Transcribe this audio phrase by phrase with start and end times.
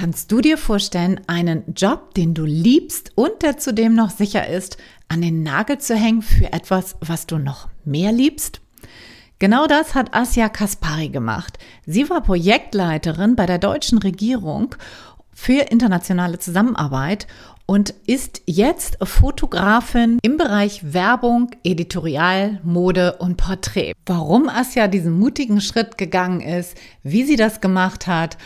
[0.00, 4.76] Kannst du dir vorstellen, einen Job, den du liebst und der zudem noch sicher ist,
[5.08, 8.60] an den Nagel zu hängen für etwas, was du noch mehr liebst?
[9.40, 11.58] Genau das hat Asja Kaspari gemacht.
[11.84, 14.76] Sie war Projektleiterin bei der deutschen Regierung
[15.34, 17.26] für internationale Zusammenarbeit
[17.66, 23.92] und ist jetzt Fotografin im Bereich Werbung, Editorial, Mode und Porträt.
[24.06, 28.38] Warum Asja diesen mutigen Schritt gegangen ist, wie sie das gemacht hat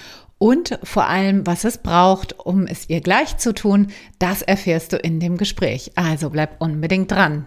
[0.42, 4.96] und vor allem, was es braucht, um es ihr gleich zu tun, das erfährst du
[4.96, 5.92] in dem Gespräch.
[5.94, 7.46] Also bleib unbedingt dran.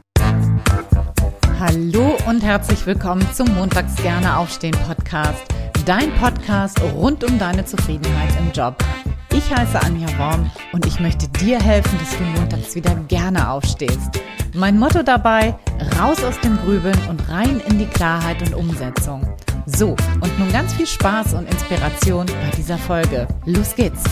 [1.59, 5.44] Hallo und herzlich willkommen zum Montags gerne aufstehen Podcast.
[5.86, 8.77] Dein Podcast rund um deine Zufriedenheit im Job.
[9.34, 14.22] Ich heiße Anja Worm und ich möchte dir helfen, dass du montags wieder gerne aufstehst.
[14.53, 15.53] Mein Motto dabei,
[16.00, 19.27] raus aus dem Grübeln und rein in die Klarheit und Umsetzung.
[19.67, 23.27] So, und nun ganz viel Spaß und Inspiration bei dieser Folge.
[23.45, 24.03] Los geht's!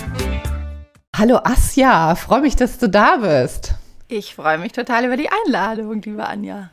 [1.16, 3.76] Hallo Asja, freue mich, dass du da bist.
[4.08, 6.72] Ich freue mich total über die Einladung, liebe Anja.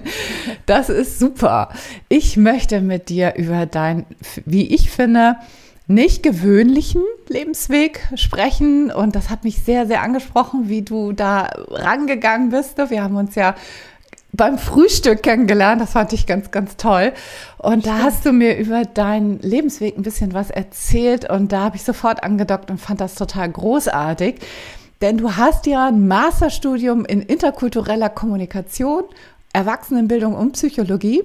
[0.66, 1.68] das ist super.
[2.08, 4.06] Ich möchte mit dir über dein,
[4.46, 5.36] wie ich finde,
[5.86, 8.90] nicht gewöhnlichen Lebensweg sprechen.
[8.90, 12.78] Und das hat mich sehr, sehr angesprochen, wie du da rangegangen bist.
[12.88, 13.54] Wir haben uns ja
[14.36, 15.80] beim Frühstück kennengelernt.
[15.80, 17.12] Das fand ich ganz, ganz toll.
[17.58, 21.30] Und da hast du mir über deinen Lebensweg ein bisschen was erzählt.
[21.30, 24.36] Und da habe ich sofort angedockt und fand das total großartig.
[25.00, 29.04] Denn du hast ja ein Masterstudium in interkultureller Kommunikation
[29.54, 31.22] Erwachsenenbildung und Psychologie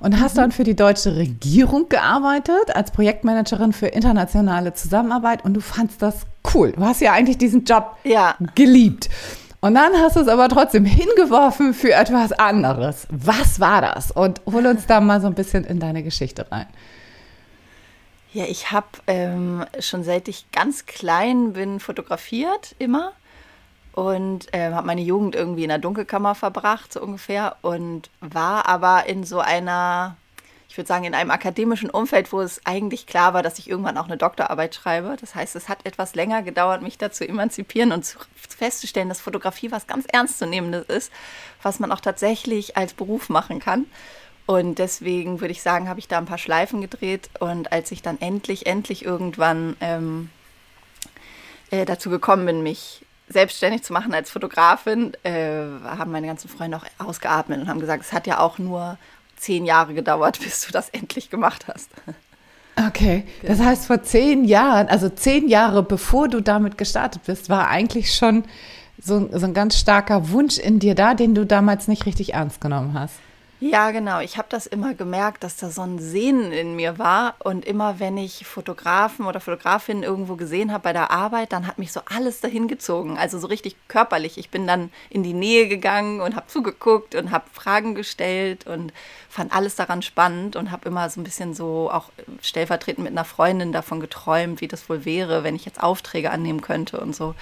[0.00, 0.40] und hast mhm.
[0.40, 6.22] dann für die deutsche Regierung gearbeitet als Projektmanagerin für internationale Zusammenarbeit und du fandst das
[6.54, 6.72] cool.
[6.72, 8.34] Du hast ja eigentlich diesen Job ja.
[8.54, 9.10] geliebt.
[9.66, 13.08] Und dann hast du es aber trotzdem hingeworfen für etwas anderes.
[13.10, 14.12] Was war das?
[14.12, 16.68] Und hol uns da mal so ein bisschen in deine Geschichte rein.
[18.32, 23.10] Ja, ich habe ähm, schon seit ich ganz klein bin fotografiert immer
[23.92, 29.06] und äh, habe meine Jugend irgendwie in der Dunkelkammer verbracht, so ungefähr, und war aber
[29.06, 30.16] in so einer,
[30.76, 33.96] ich würde sagen, in einem akademischen Umfeld, wo es eigentlich klar war, dass ich irgendwann
[33.96, 35.16] auch eine Doktorarbeit schreibe.
[35.18, 39.72] Das heißt, es hat etwas länger gedauert, mich dazu emanzipieren und zu, festzustellen, dass Fotografie
[39.72, 41.12] was ganz Ernstzunehmendes ist,
[41.62, 43.86] was man auch tatsächlich als Beruf machen kann.
[44.44, 47.30] Und deswegen würde ich sagen, habe ich da ein paar Schleifen gedreht.
[47.40, 50.28] Und als ich dann endlich, endlich irgendwann ähm,
[51.70, 56.76] äh, dazu gekommen bin, mich selbstständig zu machen als Fotografin, äh, haben meine ganzen Freunde
[56.76, 58.98] auch ausgeatmet und haben gesagt, es hat ja auch nur
[59.46, 61.90] zehn Jahre gedauert, bis du das endlich gemacht hast.
[62.88, 67.68] Okay, das heißt vor zehn Jahren, also zehn Jahre bevor du damit gestartet bist, war
[67.68, 68.44] eigentlich schon
[69.00, 72.60] so, so ein ganz starker Wunsch in dir da, den du damals nicht richtig ernst
[72.60, 73.14] genommen hast.
[73.58, 74.20] Ja, genau.
[74.20, 77.36] Ich habe das immer gemerkt, dass da so ein Sehnen in mir war.
[77.38, 81.78] Und immer wenn ich Fotografen oder Fotografinnen irgendwo gesehen habe bei der Arbeit, dann hat
[81.78, 83.16] mich so alles dahin gezogen.
[83.16, 84.36] Also so richtig körperlich.
[84.36, 88.92] Ich bin dann in die Nähe gegangen und habe zugeguckt und habe Fragen gestellt und
[89.30, 92.10] fand alles daran spannend und habe immer so ein bisschen so auch
[92.42, 96.60] stellvertretend mit einer Freundin davon geträumt, wie das wohl wäre, wenn ich jetzt Aufträge annehmen
[96.60, 97.34] könnte und so.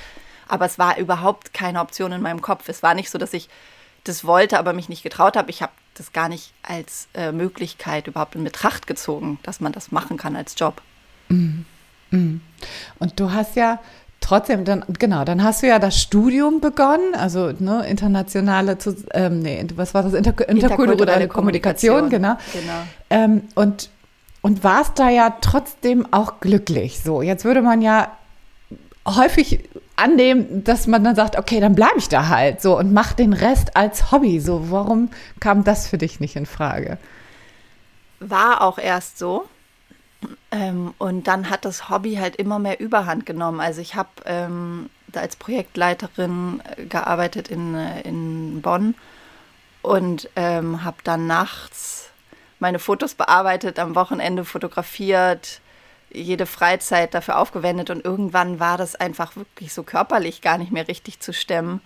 [0.47, 2.69] Aber es war überhaupt keine Option in meinem Kopf.
[2.69, 3.49] Es war nicht so, dass ich
[4.05, 5.51] das wollte, aber mich nicht getraut habe.
[5.51, 9.93] Ich habe das gar nicht als äh, Möglichkeit überhaupt in Betracht gezogen, dass man das
[9.93, 10.83] machen kann als Job.
[11.29, 11.63] Mm,
[12.11, 12.41] mm.
[12.99, 13.81] Und du hast ja
[14.21, 18.77] trotzdem, dann, genau, dann hast du ja das Studium begonnen, also ne, internationale,
[19.13, 22.37] ähm, nee, was war das, Inter interkulturelle Kommunikation, Kommunikation, genau.
[22.53, 22.83] genau.
[23.11, 23.91] Ähm, und,
[24.43, 27.01] und warst da ja trotzdem auch glücklich.
[27.01, 28.11] So, jetzt würde man ja
[29.07, 29.61] häufig
[29.97, 33.33] annehmen, dass man dann sagt, okay, dann bleibe ich da halt so und mach den
[33.33, 34.41] Rest als Hobby.
[34.41, 35.11] So, warum
[35.41, 36.99] kam das für dich nicht in Frage?
[38.21, 39.49] War auch erst so.
[40.51, 43.61] Ähm, und dann hat das Hobby halt immer mehr Überhand genommen.
[43.61, 48.95] Also ich habe ähm, als Projektleiterin äh, gearbeitet in, äh, in Bonn
[49.83, 52.11] und ähm, habe dann nachts
[52.59, 55.61] meine Fotos bearbeitet, am Wochenende fotografiert,
[56.15, 60.89] jede Freizeit dafür aufgewendet und irgendwann war das einfach wirklich so körperlich gar nicht mehr
[60.89, 61.81] richtig zu stemmen.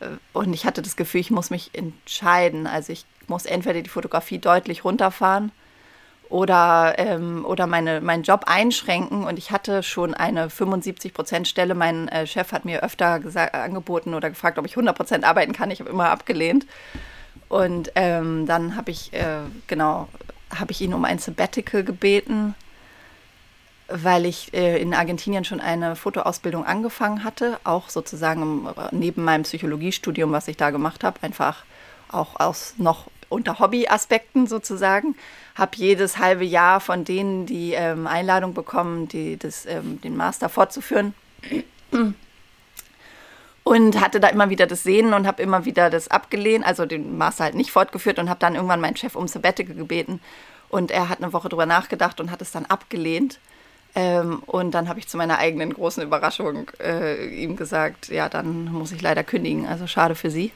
[0.00, 2.66] Äh, und ich hatte das Gefühl, ich muss mich entscheiden.
[2.66, 5.52] Also ich muss entweder die Fotografie deutlich runterfahren
[6.28, 9.24] oder, ähm, oder meine, meinen Job einschränken.
[9.24, 11.74] Und ich hatte schon eine 75-Prozent-Stelle.
[11.74, 13.20] Mein äh, Chef hat mir öfter
[13.52, 15.70] angeboten oder gefragt, ob ich 100 Prozent arbeiten kann.
[15.70, 16.66] Ich habe immer abgelehnt.
[17.48, 20.08] Und ähm, dann habe ich, äh, genau,
[20.54, 22.54] habe ich ihn um ein Sabbatical gebeten
[23.88, 30.32] weil ich äh, in Argentinien schon eine Fotoausbildung angefangen hatte, auch sozusagen neben meinem Psychologiestudium,
[30.32, 31.64] was ich da gemacht habe, einfach
[32.10, 35.16] auch aus noch unter Hobbyaspekten sozusagen.
[35.54, 40.48] Habe jedes halbe Jahr von denen die ähm, Einladung bekommen, die, das, ähm, den Master
[40.48, 41.14] fortzuführen.
[43.64, 47.16] Und hatte da immer wieder das Sehen und habe immer wieder das abgelehnt, also den
[47.16, 50.20] Master halt nicht fortgeführt und habe dann irgendwann meinen Chef um Sabbatical gebeten.
[50.68, 53.38] Und er hat eine Woche drüber nachgedacht und hat es dann abgelehnt.
[53.94, 58.72] Ähm, und dann habe ich zu meiner eigenen großen Überraschung äh, ihm gesagt, ja, dann
[58.72, 59.66] muss ich leider kündigen.
[59.66, 60.52] Also schade für Sie.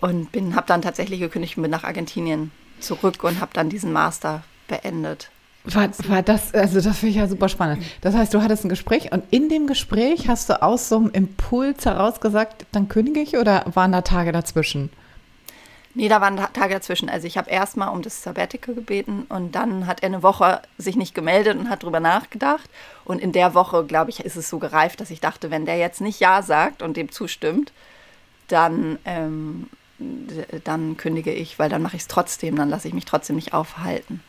[0.00, 3.92] Und bin, habe dann tatsächlich gekündigt und bin nach Argentinien zurück und habe dann diesen
[3.92, 5.30] Master beendet.
[5.64, 7.82] War, war das, also das finde ich ja super spannend.
[8.00, 11.10] Das heißt, du hattest ein Gespräch und in dem Gespräch hast du aus so einem
[11.10, 14.90] Impuls heraus gesagt, dann kündige ich oder waren da Tage dazwischen?
[15.98, 17.08] Nee, da waren Tage dazwischen.
[17.08, 20.94] Also ich habe erstmal um das Sabbatical gebeten und dann hat er eine Woche sich
[20.94, 22.68] nicht gemeldet und hat drüber nachgedacht.
[23.06, 25.78] Und in der Woche, glaube ich, ist es so gereift, dass ich dachte, wenn der
[25.78, 27.72] jetzt nicht Ja sagt und dem zustimmt,
[28.48, 29.70] dann, ähm,
[30.64, 33.54] dann kündige ich, weil dann mache ich es trotzdem, dann lasse ich mich trotzdem nicht
[33.54, 34.22] aufhalten.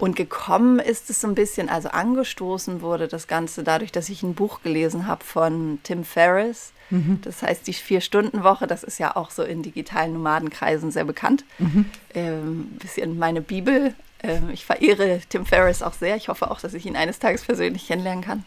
[0.00, 4.22] Und gekommen ist es so ein bisschen, also angestoßen wurde das Ganze dadurch, dass ich
[4.22, 7.20] ein Buch gelesen habe von Tim Ferriss Mhm.
[7.22, 11.44] Das heißt, die Vier-Stunden-Woche, das ist ja auch so in digitalen Nomadenkreisen sehr bekannt.
[11.58, 11.86] Mhm.
[12.14, 13.94] Ähm, bisschen meine Bibel.
[14.22, 16.16] Ähm, ich verehre Tim Ferriss auch sehr.
[16.16, 18.44] Ich hoffe auch, dass ich ihn eines Tages persönlich kennenlernen kann.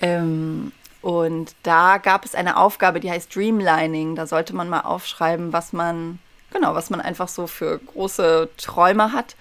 [0.00, 4.16] Ähm, und da gab es eine Aufgabe, die heißt Dreamlining.
[4.16, 6.18] Da sollte man mal aufschreiben, was man,
[6.52, 9.36] genau, was man einfach so für große Träume hat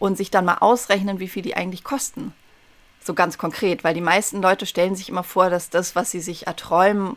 [0.00, 2.32] und sich dann mal ausrechnen, wie viel die eigentlich kosten.
[3.04, 6.20] So ganz konkret, weil die meisten Leute stellen sich immer vor, dass das, was sie
[6.20, 7.16] sich erträumen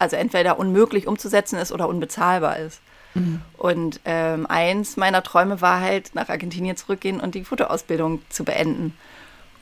[0.00, 2.80] also entweder unmöglich umzusetzen ist oder unbezahlbar ist.
[3.14, 3.40] Mhm.
[3.56, 8.96] Und ähm, eins meiner Träume war halt, nach Argentinien zurückgehen und die Fotoausbildung zu beenden.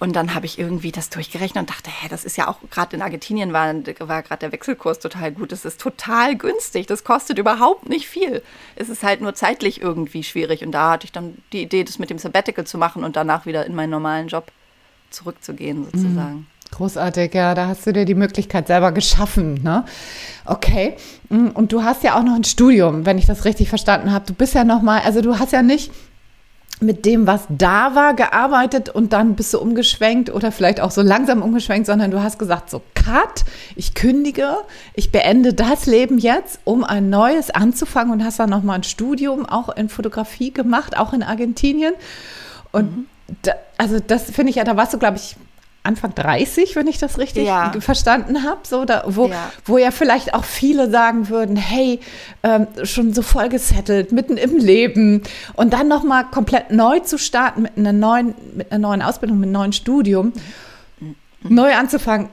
[0.03, 2.97] Und dann habe ich irgendwie das durchgerechnet und dachte, hä, das ist ja auch gerade
[2.97, 5.53] in Argentinien war, war gerade der Wechselkurs total gut.
[5.53, 6.89] Das ist total günstig.
[6.89, 8.43] Das kostet überhaupt nicht viel.
[8.75, 10.65] Es ist halt nur zeitlich irgendwie schwierig.
[10.65, 13.47] Und da hatte ich dann die Idee, das mit dem Sabbatical zu machen und danach
[13.47, 14.51] wieder in meinen normalen Job
[15.11, 16.35] zurückzugehen, sozusagen.
[16.35, 16.47] Mhm.
[16.73, 19.85] Großartig, ja, da hast du dir die Möglichkeit selber geschaffen, ne?
[20.47, 20.97] Okay.
[21.29, 24.27] Mm, und du hast ja auch noch ein Studium, wenn ich das richtig verstanden habe.
[24.27, 25.93] Du bist ja noch mal, also du hast ja nicht
[26.83, 31.03] mit dem, was da war, gearbeitet und dann bist du umgeschwenkt oder vielleicht auch so
[31.03, 33.45] langsam umgeschwenkt, sondern du hast gesagt, so cut,
[33.77, 34.57] ich kündige,
[34.95, 38.83] ich beende das Leben jetzt, um ein neues anzufangen und hast dann noch mal ein
[38.83, 41.95] Studium auch in Fotografie gemacht, auch in Argentinien.
[42.73, 43.07] Und mhm.
[43.43, 45.37] da, also das finde ich ja, da warst du, glaube ich,
[45.85, 47.73] Anfang 30, wenn ich das richtig ja.
[47.81, 49.51] verstanden habe, so da, wo, ja.
[49.65, 51.99] wo ja vielleicht auch viele sagen würden, hey,
[52.45, 55.23] ähm, schon so voll gesettelt, mitten im Leben
[55.55, 59.41] und dann noch mal komplett neu zu starten mit einer neuen, mit einer neuen Ausbildung,
[59.41, 60.33] mit einem neuen Studium,
[61.01, 61.17] mhm.
[61.43, 62.29] neu anzufangen.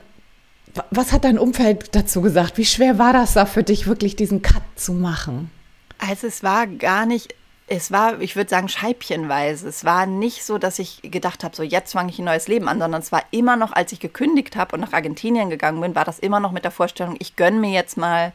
[0.92, 2.56] Was hat dein Umfeld dazu gesagt?
[2.56, 5.50] Wie schwer war das da für dich, wirklich diesen Cut zu machen?
[5.98, 7.34] Also es war gar nicht
[7.72, 9.68] es war, ich würde sagen, scheibchenweise.
[9.68, 12.68] Es war nicht so, dass ich gedacht habe, so jetzt fange ich ein neues Leben
[12.68, 15.94] an, sondern es war immer noch, als ich gekündigt habe und nach Argentinien gegangen bin,
[15.94, 18.32] war das immer noch mit der Vorstellung, ich gönne mir jetzt mal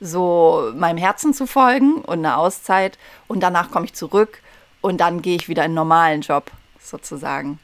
[0.00, 2.96] so meinem Herzen zu folgen und eine Auszeit
[3.28, 4.40] und danach komme ich zurück
[4.80, 7.58] und dann gehe ich wieder in einen normalen Job sozusagen.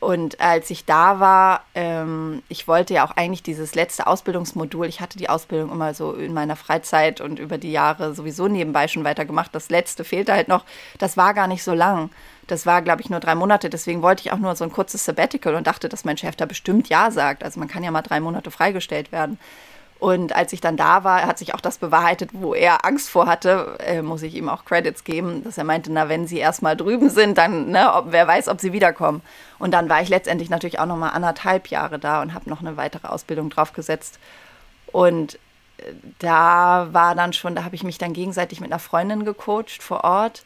[0.00, 5.00] Und als ich da war, ähm, ich wollte ja auch eigentlich dieses letzte Ausbildungsmodul, ich
[5.00, 9.02] hatte die Ausbildung immer so in meiner Freizeit und über die Jahre sowieso nebenbei schon
[9.02, 9.52] weitergemacht.
[9.54, 10.64] Das letzte fehlte halt noch,
[10.98, 12.10] das war gar nicht so lang.
[12.46, 13.70] Das war, glaube ich, nur drei Monate.
[13.70, 16.46] Deswegen wollte ich auch nur so ein kurzes Sabbatical und dachte, dass mein Chef da
[16.46, 17.42] bestimmt Ja sagt.
[17.42, 19.38] Also man kann ja mal drei Monate freigestellt werden.
[19.98, 23.26] Und als ich dann da war, hat sich auch das bewahrheitet, wo er Angst vor
[23.26, 26.76] hatte, äh, muss ich ihm auch Credits geben, dass er meinte, na, wenn sie erstmal
[26.76, 29.22] drüben sind, dann, ne, ob, wer weiß, ob sie wiederkommen.
[29.58, 32.60] Und dann war ich letztendlich natürlich auch noch mal anderthalb Jahre da und habe noch
[32.60, 34.20] eine weitere Ausbildung draufgesetzt.
[34.92, 35.34] Und
[35.78, 39.82] äh, da war dann schon, da habe ich mich dann gegenseitig mit einer Freundin gecoacht
[39.82, 40.44] vor Ort.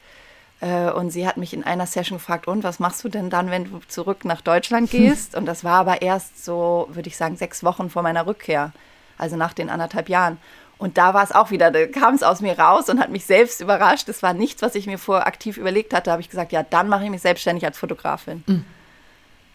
[0.62, 3.50] Äh, und sie hat mich in einer Session gefragt, und was machst du denn dann,
[3.50, 5.34] wenn du zurück nach Deutschland gehst?
[5.36, 8.72] Und das war aber erst so, würde ich sagen, sechs Wochen vor meiner Rückkehr
[9.18, 10.38] also nach den anderthalb Jahren.
[10.78, 13.24] Und da war es auch wieder, da kam es aus mir raus und hat mich
[13.24, 14.08] selbst überrascht.
[14.08, 16.06] Das war nichts, was ich mir vorher aktiv überlegt hatte.
[16.06, 18.42] Da habe ich gesagt, ja, dann mache ich mich selbstständig als Fotografin.
[18.46, 18.64] Mhm.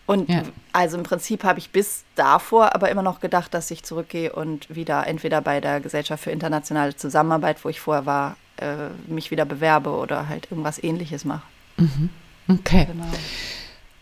[0.05, 0.43] Und ja.
[0.71, 4.73] also im Prinzip habe ich bis davor aber immer noch gedacht, dass ich zurückgehe und
[4.73, 9.43] wieder entweder bei der Gesellschaft für internationale Zusammenarbeit, wo ich vorher war, äh, mich wieder
[9.43, 11.45] bewerbe oder halt irgendwas ähnliches mache.
[11.75, 12.09] Mhm.
[12.47, 12.87] Okay.
[12.89, 13.05] Genau.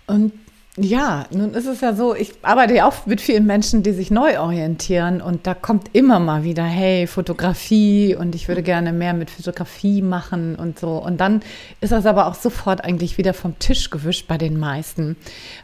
[0.05, 0.33] Und
[0.77, 4.11] ja, nun ist es ja so, ich arbeite ja auch mit vielen Menschen, die sich
[4.11, 9.13] neu orientieren und da kommt immer mal wieder, hey, Fotografie und ich würde gerne mehr
[9.13, 10.97] mit Fotografie machen und so.
[10.97, 11.41] Und dann
[11.79, 15.15] ist das aber auch sofort eigentlich wieder vom Tisch gewischt bei den meisten,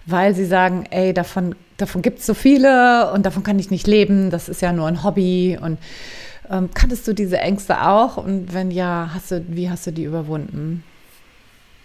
[0.06, 3.88] weil sie sagen, ey, davon, davon gibt es so viele und davon kann ich nicht
[3.88, 5.80] leben, das ist ja nur ein Hobby und
[6.50, 8.18] Ähm, kanntest du diese Ängste auch?
[8.18, 10.84] Und wenn ja, hast du, wie hast du die überwunden?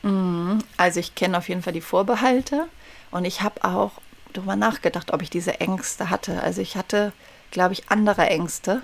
[0.02, 0.55] Mhm.
[0.76, 2.68] Also ich kenne auf jeden Fall die Vorbehalte
[3.10, 3.92] und ich habe auch
[4.32, 6.42] darüber nachgedacht, ob ich diese Ängste hatte.
[6.42, 7.12] Also ich hatte,
[7.50, 8.82] glaube ich, andere Ängste,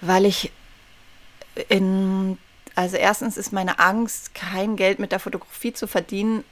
[0.00, 0.52] weil ich
[1.68, 2.38] in,
[2.74, 6.44] also erstens ist meine Angst, kein Geld mit der Fotografie zu verdienen,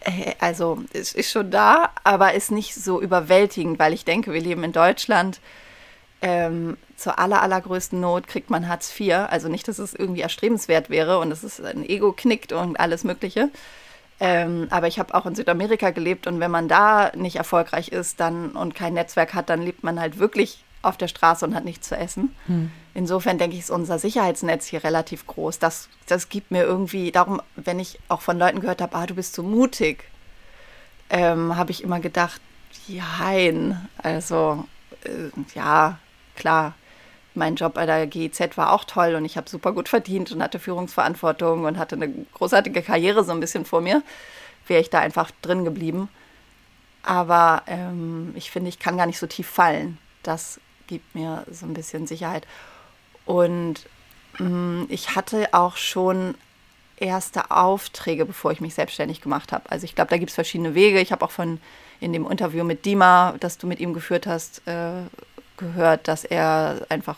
[0.00, 4.40] äh, also es ist schon da, aber ist nicht so überwältigend, weil ich denke, wir
[4.40, 5.40] leben in Deutschland.
[6.20, 9.14] Ähm, zur aller, allergrößten Not kriegt man Hartz IV.
[9.30, 13.04] Also nicht, dass es irgendwie erstrebenswert wäre und dass es ein Ego knickt und alles
[13.04, 13.50] Mögliche.
[14.20, 18.18] Ähm, aber ich habe auch in Südamerika gelebt und wenn man da nicht erfolgreich ist
[18.18, 21.64] dann und kein Netzwerk hat, dann lebt man halt wirklich auf der Straße und hat
[21.64, 22.34] nichts zu essen.
[22.46, 22.70] Hm.
[22.94, 25.60] Insofern denke ich, ist unser Sicherheitsnetz hier relativ groß.
[25.60, 29.14] Das, das gibt mir irgendwie, darum, wenn ich auch von Leuten gehört habe, ah, du
[29.14, 30.04] bist so mutig,
[31.10, 32.40] ähm, habe ich immer gedacht,
[32.88, 34.64] jein, also
[35.04, 35.98] äh, ja,
[36.38, 36.74] klar,
[37.34, 40.42] mein Job bei der GIZ war auch toll und ich habe super gut verdient und
[40.42, 44.02] hatte Führungsverantwortung und hatte eine großartige Karriere so ein bisschen vor mir.
[44.66, 46.08] Wäre ich da einfach drin geblieben.
[47.02, 49.98] Aber ähm, ich finde, ich kann gar nicht so tief fallen.
[50.22, 52.46] Das gibt mir so ein bisschen Sicherheit.
[53.24, 53.86] Und
[54.40, 56.34] ähm, ich hatte auch schon
[56.96, 59.70] erste Aufträge, bevor ich mich selbstständig gemacht habe.
[59.70, 61.00] Also ich glaube, da gibt es verschiedene Wege.
[61.00, 61.60] Ich habe auch von
[62.00, 65.02] in dem Interview mit Dima, das du mit ihm geführt hast, äh,
[65.58, 67.16] gehört, dass er einfach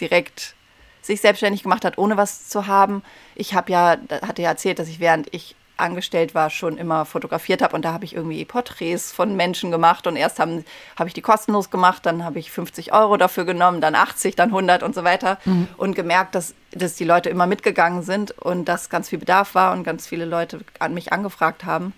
[0.00, 0.54] direkt
[1.02, 3.02] sich selbstständig gemacht hat, ohne was zu haben.
[3.34, 7.60] Ich habe ja, hatte ja erzählt, dass ich während ich angestellt war, schon immer fotografiert
[7.60, 10.64] habe und da habe ich irgendwie Porträts von Menschen gemacht und erst habe
[10.96, 14.50] hab ich die kostenlos gemacht, dann habe ich 50 Euro dafür genommen, dann 80, dann
[14.50, 15.68] 100 und so weiter mhm.
[15.76, 19.72] und gemerkt, dass, dass die Leute immer mitgegangen sind und dass ganz viel Bedarf war
[19.72, 21.92] und ganz viele Leute an mich angefragt haben.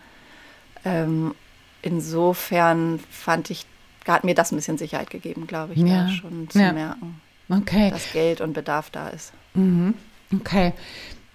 [0.85, 1.35] Ähm,
[1.83, 3.67] insofern fand ich,
[4.13, 6.05] hat mir das ein bisschen Sicherheit gegeben, glaube ich, ja.
[6.05, 6.73] da schon zu ja.
[6.73, 7.91] merken, okay.
[7.91, 9.33] dass Geld und Bedarf da ist.
[9.55, 9.95] Mhm.
[10.33, 10.73] Okay.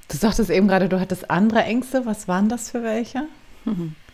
[0.08, 2.06] Du sagtest eben gerade, du hattest andere Ängste.
[2.06, 3.24] Was waren das für welche?
[3.66, 3.96] Mhm.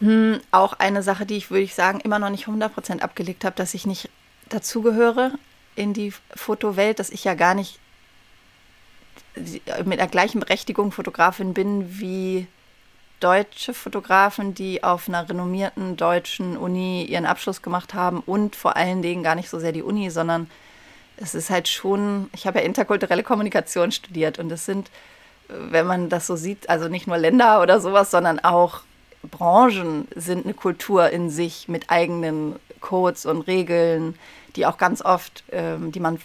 [0.00, 3.54] Hm, auch eine Sache, die ich, würde ich sagen, immer noch nicht 100% abgelegt habe,
[3.54, 4.10] dass ich nicht
[4.48, 5.30] dazugehöre
[5.76, 7.78] in die Fotowelt, dass ich ja gar nicht
[9.84, 12.48] mit der gleichen Berechtigung Fotografin bin wie
[13.22, 19.02] deutsche Fotografen, die auf einer renommierten deutschen Uni ihren Abschluss gemacht haben und vor allen
[19.02, 20.50] Dingen gar nicht so sehr die Uni, sondern
[21.16, 24.90] es ist halt schon, ich habe ja interkulturelle Kommunikation studiert und es sind,
[25.48, 28.80] wenn man das so sieht, also nicht nur Länder oder sowas, sondern auch
[29.30, 34.18] Branchen sind eine Kultur in sich mit eigenen Codes und Regeln,
[34.56, 36.18] die auch ganz oft, ähm, die man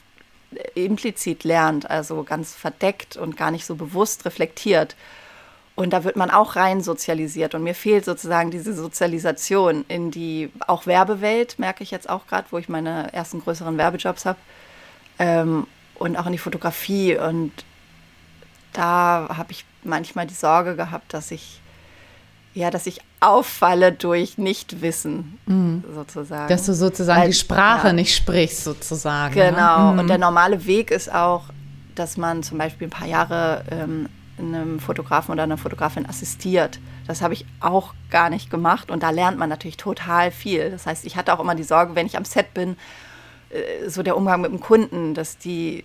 [0.75, 4.95] implizit lernt, also ganz verdeckt und gar nicht so bewusst reflektiert.
[5.77, 7.53] Und da wird man auch rein sozialisiert.
[7.53, 12.47] Und mir fehlt sozusagen diese Sozialisation in die auch Werbewelt, merke ich jetzt auch gerade,
[12.49, 14.39] wo ich meine ersten größeren Werbejobs habe.
[15.19, 17.15] Ähm, und auch in die Fotografie.
[17.15, 17.51] Und
[18.73, 21.61] da habe ich manchmal die Sorge gehabt, dass ich
[22.55, 25.83] ja, dass ich auffalle durch Nichtwissen mhm.
[25.93, 26.49] sozusagen.
[26.49, 27.93] Dass du sozusagen Weil, die Sprache ja.
[27.93, 29.35] nicht sprichst sozusagen.
[29.35, 29.51] Ne?
[29.51, 29.89] Genau.
[29.89, 29.93] Ne?
[29.93, 29.99] Mhm.
[29.99, 31.43] Und der normale Weg ist auch,
[31.93, 36.79] dass man zum Beispiel ein paar Jahre ähm, einem Fotografen oder einer Fotografin assistiert.
[37.07, 40.69] Das habe ich auch gar nicht gemacht und da lernt man natürlich total viel.
[40.69, 42.77] Das heißt, ich hatte auch immer die Sorge, wenn ich am Set bin,
[43.49, 45.83] äh, so der Umgang mit dem Kunden, dass die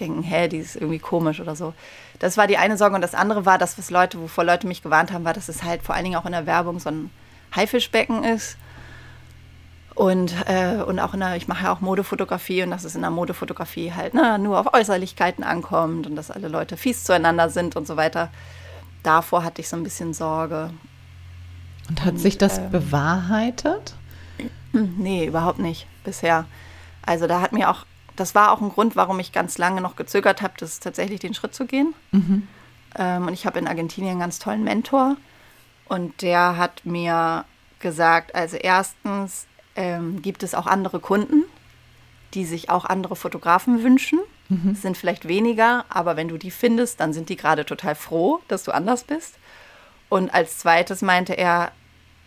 [0.00, 1.72] denken, hä, die ist irgendwie komisch oder so.
[2.18, 4.82] Das war die eine Sorge und das andere war, dass was Leute, wovor Leute mich
[4.82, 7.10] gewarnt haben, war, dass es halt vor allen Dingen auch in der Werbung so ein
[7.54, 8.56] Haifischbecken ist.
[9.94, 13.02] Und, äh, und auch in der, ich mache ja auch Modefotografie und dass es in
[13.02, 17.76] der Modefotografie halt ne, nur auf Äußerlichkeiten ankommt und dass alle Leute fies zueinander sind
[17.76, 18.30] und so weiter.
[19.04, 20.70] Davor hatte ich so ein bisschen Sorge.
[21.88, 23.94] Und hat und, sich das äh, bewahrheitet?
[24.72, 26.46] Nee, überhaupt nicht bisher.
[27.06, 27.86] Also da hat mir auch,
[28.16, 31.34] das war auch ein Grund, warum ich ganz lange noch gezögert habe, das tatsächlich den
[31.34, 31.94] Schritt zu gehen.
[32.10, 32.48] Mhm.
[32.96, 35.16] Ähm, und ich habe in Argentinien einen ganz tollen Mentor
[35.86, 37.44] und der hat mir
[37.78, 41.44] gesagt, also erstens, ähm, gibt es auch andere Kunden,
[42.34, 44.20] die sich auch andere Fotografen wünschen.
[44.48, 44.72] Mhm.
[44.72, 48.40] Es sind vielleicht weniger, aber wenn du die findest, dann sind die gerade total froh,
[48.48, 49.34] dass du anders bist.
[50.08, 51.72] Und als zweites meinte er,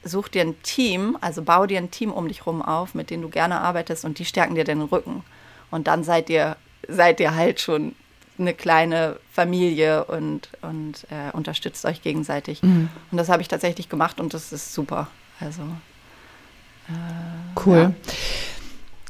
[0.04, 3.24] such dir ein Team, also bau dir ein Team um dich rum auf, mit denen
[3.24, 5.24] du gerne arbeitest und die stärken dir den Rücken.
[5.70, 6.56] Und dann seid ihr,
[6.88, 7.96] seid ihr halt schon
[8.40, 12.62] eine kleine Familie und, und äh, unterstützt euch gegenseitig.
[12.62, 12.90] Mhm.
[13.12, 15.08] Und das habe ich tatsächlich gemacht und das ist super.
[15.40, 15.64] Also
[17.66, 17.78] cool.
[17.78, 17.92] Ja.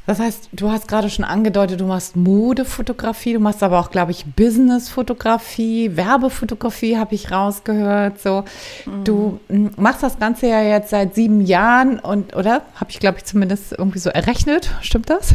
[0.08, 4.10] Das heißt, du hast gerade schon angedeutet, du machst Modefotografie, du machst aber auch, glaube
[4.10, 8.18] ich, Businessfotografie, Werbefotografie, habe ich rausgehört.
[8.18, 8.44] So,
[8.86, 9.04] mhm.
[9.04, 12.62] du hm, machst das Ganze ja jetzt seit sieben Jahren und, oder?
[12.76, 14.70] Habe ich, glaube ich, zumindest irgendwie so errechnet.
[14.80, 15.34] Stimmt das?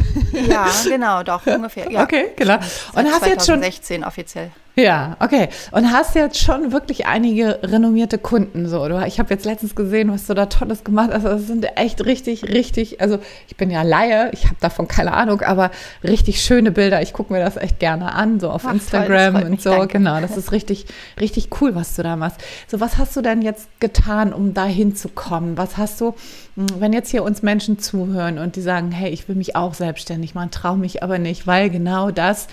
[0.50, 1.92] Ja, genau, doch, ungefähr.
[1.92, 2.02] Ja.
[2.02, 2.56] Okay, genau.
[2.56, 4.50] Und hast jetzt schon 2016 offiziell.
[4.76, 5.50] Ja, okay.
[5.72, 8.88] Und hast jetzt schon wirklich einige renommierte Kunden so.
[8.88, 11.26] Du, ich habe jetzt letztens gesehen, was du da Tolles gemacht hast.
[11.26, 15.14] Also das sind echt richtig, richtig, also ich bin ja Laie, ich habe davon keine
[15.14, 15.70] Ahnung, aber
[16.04, 17.04] richtig schöne Bilder.
[17.04, 19.70] Ich gucke mir das echt gerne an, so auf Ach, Instagram toll, und so.
[19.70, 20.00] Danke.
[20.00, 20.88] Genau, das ist richtig,
[21.20, 22.42] richtig cool, was du da machst.
[22.68, 25.56] So, was hast du denn jetzt getan, um da hinzukommen?
[25.56, 26.16] Was hast du,
[26.56, 29.76] hm, wenn jetzt hier uns Menschen zuhören und die sagen, hey, ich will mich auch
[29.76, 32.48] selbstständig machen, traue mich aber nicht, weil genau das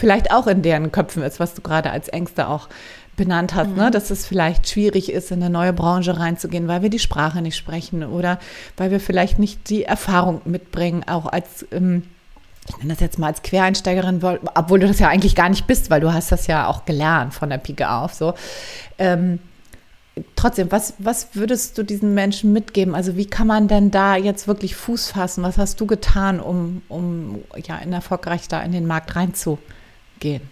[0.00, 2.68] vielleicht auch in deren Köpfen ist, was du gerade als Ängste auch
[3.16, 3.74] benannt hast, ne?
[3.74, 3.80] mhm.
[3.80, 3.90] ne?
[3.90, 7.56] dass es vielleicht schwierig ist, in eine neue Branche reinzugehen, weil wir die Sprache nicht
[7.56, 8.38] sprechen oder
[8.78, 12.04] weil wir vielleicht nicht die Erfahrung mitbringen, auch als ähm,
[12.66, 14.22] ich nenne das jetzt mal als Quereinsteigerin,
[14.54, 17.34] obwohl du das ja eigentlich gar nicht bist, weil du hast das ja auch gelernt
[17.34, 18.14] von der Pike auf.
[18.14, 18.34] So.
[18.96, 19.40] Ähm,
[20.36, 22.94] trotzdem, was, was würdest du diesen Menschen mitgeben?
[22.94, 25.42] Also wie kann man denn da jetzt wirklich Fuß fassen?
[25.42, 29.79] Was hast du getan, um, um ja, in erfolgreich da in den Markt reinzukommen?
[30.20, 30.48] Gehen.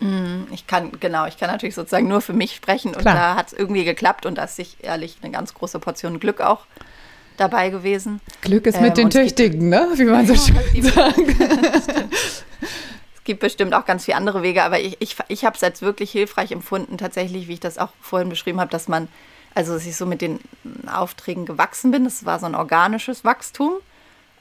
[0.00, 3.14] Mm, ich kann, genau, ich kann natürlich sozusagen nur für mich sprechen und Klar.
[3.14, 6.40] da hat es irgendwie geklappt und da ist sich ehrlich eine ganz große Portion Glück
[6.40, 6.66] auch
[7.38, 8.20] dabei gewesen.
[8.42, 9.88] Glück ist ähm, mit den Tüchtigen, ne?
[9.94, 11.18] Wie man so ja, schön sagt.
[13.14, 15.82] es gibt bestimmt auch ganz viele andere Wege, aber ich, ich, ich habe es als
[15.82, 19.08] wirklich hilfreich empfunden, tatsächlich, wie ich das auch vorhin beschrieben habe, dass man,
[19.54, 20.40] also dass ich so mit den
[20.86, 22.04] Aufträgen gewachsen bin.
[22.04, 23.72] Das war so ein organisches Wachstum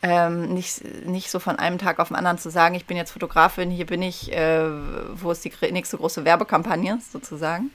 [0.08, 3.10] ähm, nicht, nicht so von einem Tag auf den anderen zu sagen, ich bin jetzt
[3.10, 4.70] Fotografin, hier bin ich, äh,
[5.16, 7.72] wo ist die nächste große Werbekampagne sozusagen,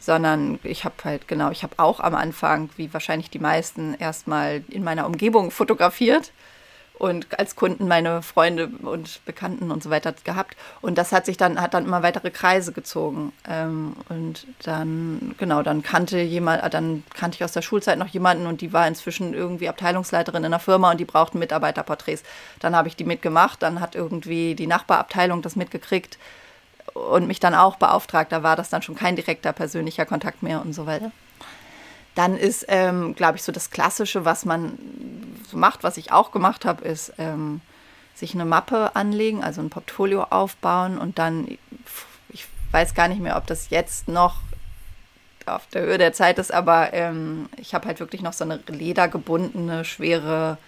[0.00, 4.62] sondern ich habe halt, genau, ich habe auch am Anfang, wie wahrscheinlich die meisten, erstmal
[4.68, 6.32] in meiner Umgebung fotografiert
[6.98, 10.56] und als Kunden meine Freunde und Bekannten und so weiter gehabt.
[10.80, 13.32] Und das hat sich dann, hat dann immer weitere Kreise gezogen.
[13.48, 18.46] Ähm, und dann, genau, dann kannte jemand, dann kannte ich aus der Schulzeit noch jemanden
[18.46, 22.24] und die war inzwischen irgendwie Abteilungsleiterin in einer Firma und die brauchten Mitarbeiterporträts.
[22.58, 26.18] Dann habe ich die mitgemacht, dann hat irgendwie die Nachbarabteilung das mitgekriegt
[26.94, 28.32] und mich dann auch beauftragt.
[28.32, 31.12] Da war das dann schon kein direkter persönlicher Kontakt mehr und so weiter.
[32.18, 34.76] Dann ist, ähm, glaube ich, so das Klassische, was man
[35.48, 37.60] so macht, was ich auch gemacht habe, ist ähm,
[38.12, 41.46] sich eine Mappe anlegen, also ein Portfolio aufbauen und dann,
[42.30, 44.40] ich weiß gar nicht mehr, ob das jetzt noch
[45.46, 48.58] auf der Höhe der Zeit ist, aber ähm, ich habe halt wirklich noch so eine
[48.66, 50.58] ledergebundene, schwere,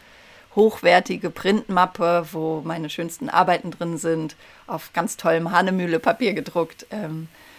[0.54, 4.36] hochwertige Printmappe, wo meine schönsten Arbeiten drin sind,
[4.68, 6.86] auf ganz tollem Hanemühle-Papier gedruckt.
[6.92, 7.49] Ähm, äh,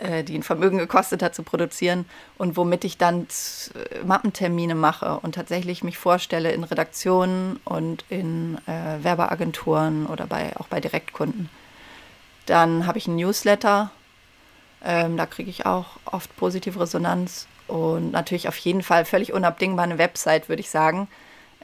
[0.00, 2.04] die ein Vermögen gekostet hat zu produzieren
[2.36, 3.26] und womit ich dann
[4.04, 10.68] Mappentermine mache und tatsächlich mich vorstelle in Redaktionen und in äh, Werbeagenturen oder bei, auch
[10.68, 11.50] bei Direktkunden.
[12.46, 13.90] Dann habe ich einen Newsletter,
[14.84, 19.84] ähm, da kriege ich auch oft positive Resonanz und natürlich auf jeden Fall völlig unabdingbar
[19.84, 21.08] eine Website, würde ich sagen.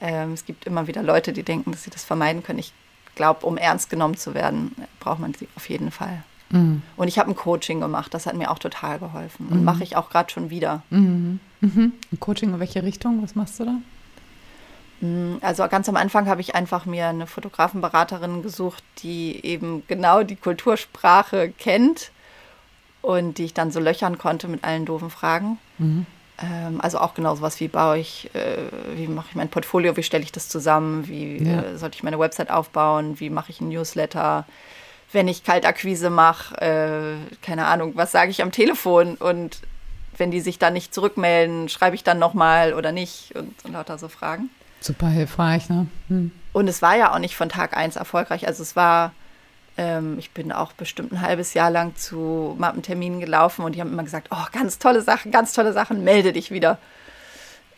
[0.00, 2.58] Ähm, es gibt immer wieder Leute, die denken, dass sie das vermeiden können.
[2.58, 2.72] Ich
[3.14, 6.24] glaube, um ernst genommen zu werden, braucht man sie auf jeden Fall.
[6.50, 6.82] Mhm.
[6.96, 9.64] Und ich habe ein Coaching gemacht, das hat mir auch total geholfen und mhm.
[9.64, 10.82] mache ich auch gerade schon wieder.
[10.90, 11.40] Mhm.
[11.60, 11.92] mhm.
[12.12, 13.22] Ein Coaching in welche Richtung?
[13.22, 13.74] Was machst du da?
[15.00, 20.22] Mm, also ganz am Anfang habe ich einfach mir eine Fotografenberaterin gesucht, die eben genau
[20.22, 22.10] die Kultursprache kennt
[23.02, 25.58] und die ich dann so löchern konnte mit allen doofen Fragen.
[25.78, 26.06] Mhm.
[26.38, 28.56] Ähm, also auch genau sowas wie baue ich, äh,
[28.96, 31.62] wie mache ich mein Portfolio, wie stelle ich das zusammen, wie ja.
[31.62, 34.44] äh, sollte ich meine Website aufbauen, wie mache ich ein Newsletter,
[35.14, 39.60] wenn ich Kaltakquise mache, äh, keine Ahnung, was sage ich am Telefon und
[40.16, 43.98] wenn die sich dann nicht zurückmelden, schreibe ich dann nochmal oder nicht und, und lauter
[43.98, 44.50] so Fragen.
[44.80, 45.86] Super hilfreich, ne?
[46.08, 46.30] Hm.
[46.52, 48.46] Und es war ja auch nicht von Tag eins erfolgreich.
[48.46, 49.12] Also es war,
[49.76, 53.92] ähm, ich bin auch bestimmt ein halbes Jahr lang zu Mappenterminen gelaufen und die haben
[53.92, 56.78] immer gesagt, oh, ganz tolle Sachen, ganz tolle Sachen, melde dich wieder.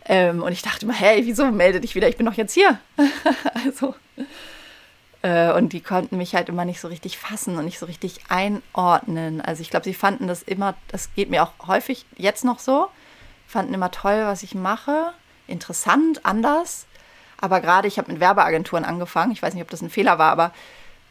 [0.05, 2.07] Ähm, und ich dachte immer, hey, wieso melde dich wieder?
[2.07, 2.79] Ich bin doch jetzt hier.
[3.65, 3.95] also
[5.55, 9.41] und die konnten mich halt immer nicht so richtig fassen und nicht so richtig einordnen.
[9.41, 12.87] Also ich glaube, sie fanden das immer, das geht mir auch häufig jetzt noch so,
[13.47, 15.13] fanden immer toll, was ich mache,
[15.47, 16.85] interessant, anders.
[17.39, 20.31] Aber gerade, ich habe mit Werbeagenturen angefangen, ich weiß nicht, ob das ein Fehler war,
[20.31, 20.51] aber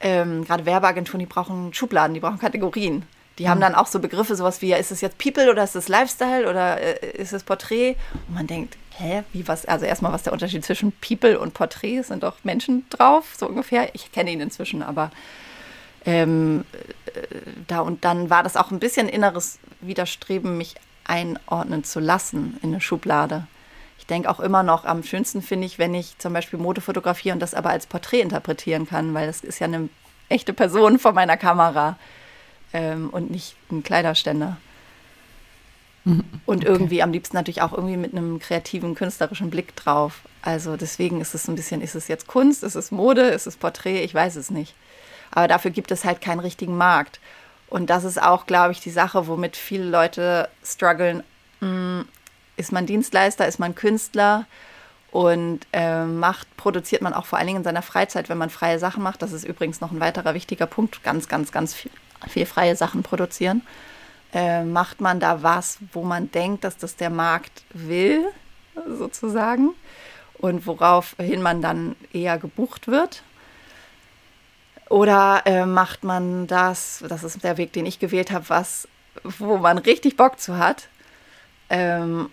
[0.00, 3.04] ähm, gerade Werbeagenturen, die brauchen Schubladen, die brauchen Kategorien.
[3.38, 5.88] Die haben dann auch so Begriffe, sowas wie, ist es jetzt People oder ist es
[5.88, 7.96] Lifestyle oder äh, ist es Porträt?
[8.28, 9.66] Und man denkt, hä, wie was?
[9.66, 12.02] Also erstmal, was der Unterschied zwischen People und Porträt?
[12.02, 13.94] Sind doch Menschen drauf, so ungefähr.
[13.94, 15.10] Ich kenne ihn inzwischen, aber
[16.06, 16.64] ähm,
[17.06, 17.20] äh,
[17.66, 22.70] da und dann war das auch ein bisschen inneres Widerstreben, mich einordnen zu lassen in
[22.70, 23.46] eine Schublade.
[23.98, 27.34] ich denke auch immer noch, am schönsten finde ich, wenn ich zum Beispiel Mode fotografiere
[27.34, 29.88] und das aber als Porträt interpretieren kann, weil das ist ja eine
[30.28, 31.96] echte Person vor meiner Kamera
[32.76, 34.58] ähm, und nicht ein Kleiderständer.
[36.04, 36.24] Mhm.
[36.44, 36.66] Und okay.
[36.66, 40.20] irgendwie am liebsten natürlich auch irgendwie mit einem kreativen, künstlerischen Blick drauf.
[40.42, 43.56] Also deswegen ist es ein bisschen, ist es jetzt Kunst, ist es Mode, ist es
[43.56, 44.74] Porträt, ich weiß es nicht.
[45.30, 47.18] Aber dafür gibt es halt keinen richtigen Markt.
[47.68, 51.24] Und das ist auch, glaube ich, die Sache, womit viele Leute strugglen.
[51.60, 52.02] Mm,
[52.56, 54.46] ist man Dienstleister, ist man Künstler
[55.10, 58.78] und äh, macht, produziert man auch vor allen Dingen in seiner Freizeit, wenn man freie
[58.78, 59.22] Sachen macht.
[59.22, 61.02] Das ist übrigens noch ein weiterer wichtiger Punkt.
[61.02, 61.90] Ganz, ganz, ganz viel,
[62.28, 63.62] viel freie Sachen produzieren.
[64.32, 68.24] Äh, macht man da was, wo man denkt, dass das der Markt will,
[68.86, 69.70] sozusagen,
[70.38, 73.22] und woraufhin man dann eher gebucht wird?
[74.88, 78.88] Oder äh, macht man das, das ist der Weg, den ich gewählt habe, was,
[79.24, 80.88] wo man richtig Bock zu hat
[81.70, 82.30] ähm,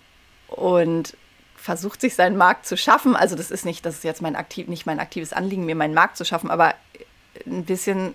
[0.48, 1.18] und
[1.56, 3.16] versucht sich seinen Markt zu schaffen.
[3.16, 5.94] Also das ist nicht, das ist jetzt mein aktiv, nicht mein aktives Anliegen, mir meinen
[5.94, 6.76] Markt zu schaffen, aber
[7.48, 8.14] ein bisschen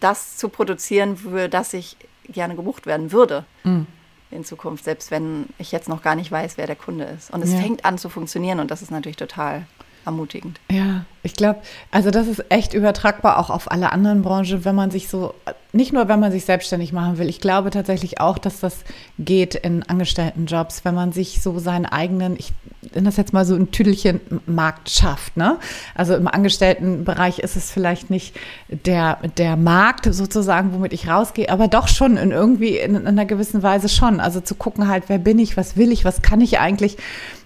[0.00, 1.96] das zu produzieren, für das ich
[2.28, 3.86] gerne gebucht werden würde mhm.
[4.30, 7.30] in Zukunft, selbst wenn ich jetzt noch gar nicht weiß, wer der Kunde ist.
[7.30, 7.60] Und es ja.
[7.60, 9.66] fängt an zu funktionieren und das ist natürlich total
[10.06, 10.60] ermutigend.
[10.70, 14.90] Ja, ich glaube, also das ist echt übertragbar auch auf alle anderen Branchen, wenn man
[14.90, 15.34] sich so,
[15.72, 18.84] nicht nur wenn man sich selbstständig machen will, ich glaube tatsächlich auch, dass das
[19.18, 22.52] geht in Angestelltenjobs, wenn man sich so seinen eigenen, ich
[22.94, 25.36] nenne das jetzt mal so ein Tüdelchen Markt schafft.
[25.36, 25.58] Ne?
[25.94, 28.36] Also im Angestelltenbereich ist es vielleicht nicht
[28.68, 33.24] der, der Markt sozusagen, womit ich rausgehe, aber doch schon in irgendwie in, in einer
[33.24, 34.20] gewissen Weise schon.
[34.20, 36.98] Also zu gucken halt, wer bin ich, was will ich, was kann ich eigentlich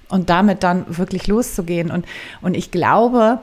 [0.08, 1.90] und damit dann wirklich loszugehen.
[1.90, 2.06] Und,
[2.40, 3.40] und ich glaube,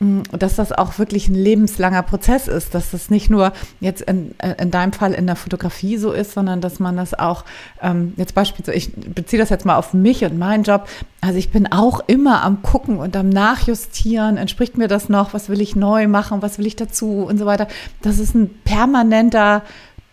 [0.00, 4.34] mm, dass das auch wirklich ein lebenslanger Prozess ist, dass das nicht nur jetzt in,
[4.58, 7.44] in deinem Fall in der Fotografie so ist, sondern dass man das auch,
[7.82, 10.88] ähm, jetzt beispielsweise, ich beziehe das jetzt mal auf mich und meinen Job,
[11.20, 15.48] also ich bin auch immer am Gucken und am Nachjustieren, entspricht mir das noch, was
[15.48, 17.24] will ich neu machen, was will ich dazu?
[17.28, 17.68] Und so weiter.
[18.02, 19.62] Das ist ein permanenter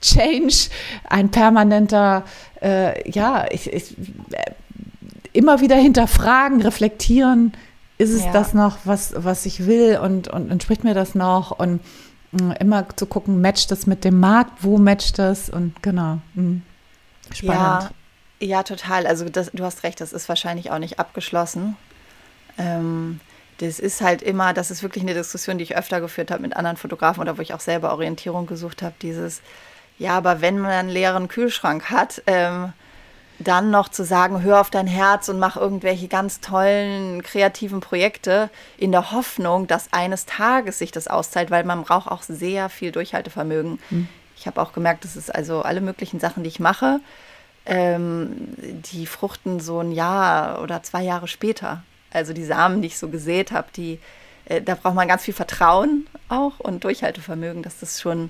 [0.01, 0.69] Change,
[1.09, 2.23] ein permanenter,
[2.61, 3.95] äh, ja, ich, ich
[5.35, 7.53] immer wieder hinterfragen, reflektieren,
[7.97, 8.31] ist es ja.
[8.31, 11.81] das noch, was, was ich will und, und entspricht mir das noch und
[12.31, 16.19] mh, mm, immer zu gucken, matcht das mit dem Markt, wo matcht das und genau.
[16.33, 16.43] Mh.
[16.43, 16.61] Mm,
[17.33, 17.91] spannend.
[18.39, 19.07] Ja, ja, total.
[19.07, 21.77] Also das, du hast recht, das ist wahrscheinlich auch nicht abgeschlossen.
[22.57, 23.19] Ähm,
[23.59, 26.55] das ist halt immer, das ist wirklich eine Diskussion, die ich öfter geführt habe mit
[26.55, 29.41] anderen Fotografen oder wo ich auch selber Orientierung gesucht habe, dieses,
[29.97, 32.73] ja, aber wenn man einen leeren Kühlschrank hat, ähm,
[33.39, 38.49] dann noch zu sagen, hör auf dein Herz und mach irgendwelche ganz tollen kreativen Projekte
[38.77, 42.91] in der Hoffnung, dass eines Tages sich das auszahlt, weil man braucht auch sehr viel
[42.91, 43.79] Durchhaltevermögen.
[43.89, 44.07] Mhm.
[44.37, 46.99] Ich habe auch gemerkt, dass es also alle möglichen Sachen, die ich mache,
[47.65, 51.83] ähm, die fruchten so ein Jahr oder zwei Jahre später.
[52.11, 53.99] Also die Samen, die ich so gesät habe, die,
[54.45, 58.29] äh, da braucht man ganz viel Vertrauen auch und Durchhaltevermögen, dass das schon,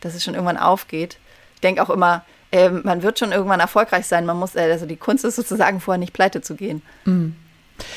[0.00, 1.18] dass es schon irgendwann aufgeht.
[1.54, 4.26] Ich denke auch immer, äh, man wird schon irgendwann erfolgreich sein.
[4.26, 6.82] Man muss, äh, also die Kunst ist sozusagen vorher nicht pleite zu gehen.
[7.04, 7.34] Mhm.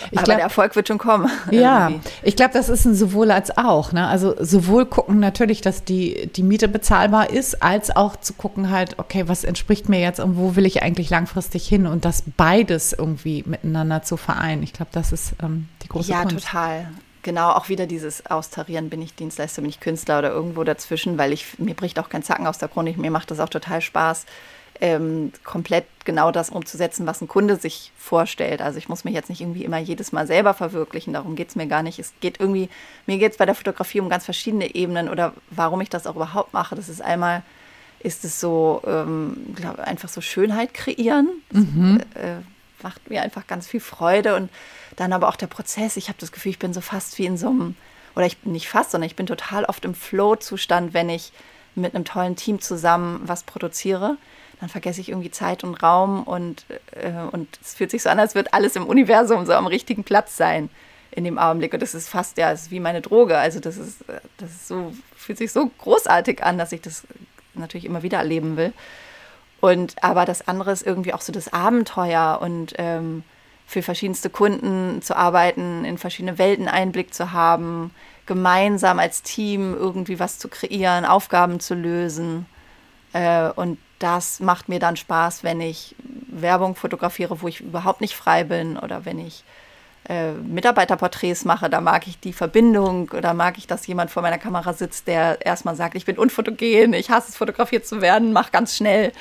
[0.10, 1.30] Ich Aber glaub, der Erfolg wird schon kommen.
[1.52, 2.10] Ja, irgendwie.
[2.24, 3.92] ich glaube, das ist ein sowohl als auch.
[3.92, 4.08] Ne?
[4.08, 8.98] Also sowohl gucken natürlich, dass die, die Miete bezahlbar ist, als auch zu gucken halt,
[8.98, 12.94] okay, was entspricht mir jetzt und wo will ich eigentlich langfristig hin und das beides
[12.94, 14.64] irgendwie miteinander zu vereinen.
[14.64, 16.46] Ich glaube, das ist ähm, die große ja, Kunst.
[16.46, 16.88] Ja, total.
[17.26, 21.34] Genau, auch wieder dieses Austarieren, bin ich Dienstleister, bin ich Künstler oder irgendwo dazwischen, weil
[21.34, 24.28] ich, mir bricht auch kein Zacken aus der Chronik, mir macht das auch total Spaß,
[24.80, 28.62] ähm, komplett genau das umzusetzen, was ein Kunde sich vorstellt.
[28.62, 31.56] Also ich muss mich jetzt nicht irgendwie immer jedes Mal selber verwirklichen, darum geht es
[31.56, 31.98] mir gar nicht.
[31.98, 32.70] Es geht irgendwie,
[33.08, 36.16] mir geht es bei der Fotografie um ganz verschiedene Ebenen oder warum ich das auch
[36.16, 36.76] überhaupt mache.
[36.76, 37.42] Das ist einmal,
[38.02, 41.30] ist es so, ähm, glaub, einfach so Schönheit kreieren.
[41.52, 42.04] Mhm.
[42.14, 42.36] Das, äh,
[42.84, 44.50] macht mir einfach ganz viel Freude und
[44.96, 45.98] dann aber auch der Prozess.
[45.98, 47.76] Ich habe das Gefühl, ich bin so fast wie in so einem,
[48.16, 51.32] oder ich bin nicht fast, sondern ich bin total oft im Flow-Zustand, wenn ich
[51.76, 54.18] mit einem tollen Team zusammen was produziere
[54.60, 58.20] dann vergesse ich irgendwie Zeit und Raum und, äh, und es fühlt sich so an,
[58.20, 60.70] als würde alles im Universum so am richtigen Platz sein
[61.12, 61.74] in dem Augenblick.
[61.74, 63.38] Und das ist fast, ja, ist wie meine Droge.
[63.38, 64.04] Also das ist,
[64.38, 67.04] das ist so, fühlt sich so großartig an, dass ich das
[67.54, 68.74] natürlich immer wieder erleben will.
[69.66, 73.24] Und aber das andere ist irgendwie auch so das Abenteuer und ähm,
[73.66, 77.90] für verschiedenste Kunden zu arbeiten, in verschiedene Welten Einblick zu haben,
[78.28, 82.46] gemeinsam als Team irgendwie was zu kreieren, Aufgaben zu lösen.
[83.14, 85.96] Äh, und das macht mir dann Spaß, wenn ich
[86.28, 89.44] Werbung fotografiere, wo ich überhaupt nicht frei bin oder wenn ich
[90.08, 94.38] äh, Mitarbeiterporträts mache, da mag ich die Verbindung oder mag ich, dass jemand vor meiner
[94.38, 98.52] Kamera sitzt, der erstmal sagt, ich bin unfotogen, ich hasse es, fotografiert zu werden, mach
[98.52, 99.12] ganz schnell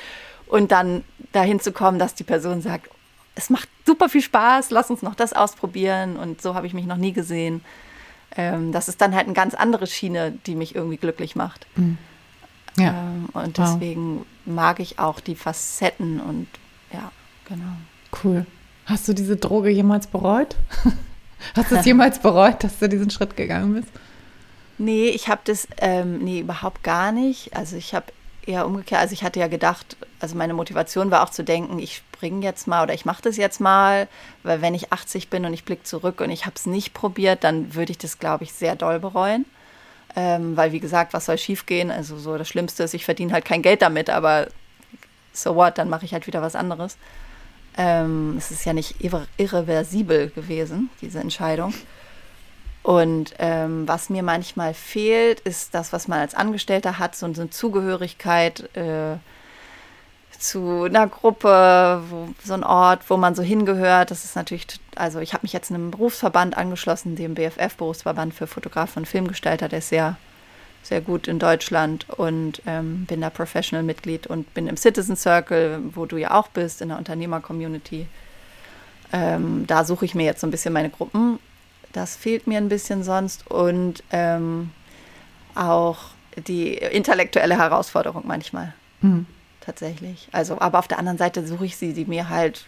[0.47, 2.91] und dann dahin zu kommen, dass die Person sagt,
[3.35, 6.87] es macht super viel Spaß, lass uns noch das ausprobieren und so habe ich mich
[6.87, 7.63] noch nie gesehen.
[8.37, 11.67] Ähm, das ist dann halt eine ganz andere Schiene, die mich irgendwie glücklich macht.
[11.77, 11.99] Mhm.
[12.79, 12.91] Ja.
[12.91, 14.27] Ähm, und deswegen wow.
[14.47, 16.49] mag ich auch die Facetten und
[16.93, 17.11] ja,
[17.49, 17.77] genau.
[18.23, 18.47] Cool.
[18.87, 20.57] Hast du diese Droge jemals bereut?
[21.57, 23.89] Hast du es jemals bereut, dass du diesen Schritt gegangen bist?
[24.79, 27.57] Nee, ich habe das, ähm, nee, überhaupt gar nicht.
[27.57, 28.07] Also ich habe
[28.47, 31.97] eher umgekehrt, also ich hatte ja gedacht, also meine Motivation war auch zu denken, ich
[31.97, 34.09] springe jetzt mal oder ich mache das jetzt mal,
[34.43, 37.45] weil wenn ich 80 bin und ich blicke zurück und ich habe es nicht probiert,
[37.45, 39.45] dann würde ich das, glaube ich, sehr doll bereuen.
[40.17, 41.91] Ähm, weil, wie gesagt, was soll schiefgehen?
[41.91, 44.49] Also so das Schlimmste ist, ich verdiene halt kein Geld damit, aber
[45.35, 46.97] so what, dann mache ich halt wieder was anderes.
[47.77, 51.75] Ähm, es ist ja nicht irre irreversibel gewesen, diese Entscheidung.
[52.83, 57.43] Und ähm, was mir manchmal fehlt, ist das, was man als Angestellter hat, so, so
[57.43, 59.19] eine Zugehörigkeit äh,
[60.41, 64.11] zu einer Gruppe, wo, so ein Ort, wo man so hingehört.
[64.11, 64.67] Das ist natürlich,
[64.97, 69.69] also ich habe mich jetzt einem Berufsverband angeschlossen, dem BFF, Berufsverband für Fotografen und Filmgestalter,
[69.69, 70.17] der ist sehr,
[70.83, 76.07] sehr gut in Deutschland und ähm, bin da Professional-Mitglied und bin im Citizen Circle, wo
[76.07, 78.07] du ja auch bist, in der Unternehmer-Community.
[79.13, 81.39] Ähm, da suche ich mir jetzt so ein bisschen meine Gruppen
[81.95, 83.51] das fehlt mir ein bisschen sonst.
[83.51, 84.71] Und ähm,
[85.55, 85.99] auch
[86.37, 88.75] die intellektuelle Herausforderung manchmal.
[89.01, 89.27] Mhm.
[89.65, 90.29] Tatsächlich.
[90.33, 92.67] Also, aber auf der anderen Seite suche ich sie, die mir halt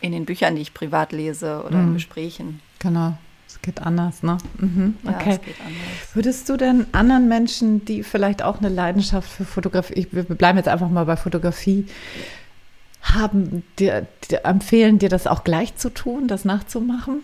[0.00, 1.88] in den Büchern, die ich privat lese oder mhm.
[1.88, 2.60] in Gesprächen.
[2.78, 3.18] Genau.
[3.46, 4.38] Es geht anders, ne?
[4.58, 4.96] Mhm.
[5.04, 5.30] Okay.
[5.30, 6.14] Ja, anders.
[6.14, 10.68] Würdest du denn anderen Menschen, die vielleicht auch eine Leidenschaft für Fotografie, wir bleiben jetzt
[10.68, 11.86] einfach mal bei Fotografie,
[13.02, 17.22] haben, dir, dir empfehlen, dir das auch gleich zu tun, das nachzumachen?